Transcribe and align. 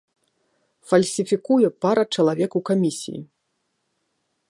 Фальсіфікуе 0.91 1.69
пара 1.87 2.03
чалавек 2.17 2.51
у 2.61 2.65
камісіі. 2.71 3.21